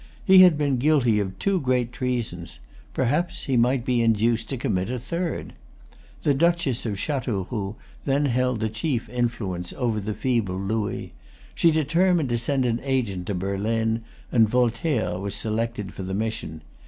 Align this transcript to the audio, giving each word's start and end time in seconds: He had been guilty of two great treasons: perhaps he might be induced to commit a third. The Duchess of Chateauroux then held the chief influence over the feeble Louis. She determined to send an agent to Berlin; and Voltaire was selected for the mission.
He 0.25 0.39
had 0.39 0.57
been 0.57 0.77
guilty 0.77 1.19
of 1.19 1.37
two 1.37 1.59
great 1.59 1.91
treasons: 1.91 2.57
perhaps 2.91 3.43
he 3.43 3.55
might 3.55 3.85
be 3.85 4.01
induced 4.01 4.49
to 4.49 4.57
commit 4.57 4.89
a 4.89 4.97
third. 4.97 5.53
The 6.23 6.33
Duchess 6.33 6.87
of 6.87 6.97
Chateauroux 6.97 7.75
then 8.03 8.25
held 8.25 8.61
the 8.61 8.69
chief 8.69 9.07
influence 9.09 9.71
over 9.73 9.99
the 9.99 10.15
feeble 10.15 10.57
Louis. 10.59 11.13
She 11.53 11.69
determined 11.69 12.29
to 12.29 12.39
send 12.39 12.65
an 12.65 12.79
agent 12.83 13.27
to 13.27 13.35
Berlin; 13.35 14.01
and 14.31 14.49
Voltaire 14.49 15.19
was 15.19 15.35
selected 15.35 15.93
for 15.93 16.01
the 16.01 16.15
mission. 16.15 16.61